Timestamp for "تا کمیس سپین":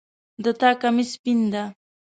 0.59-1.39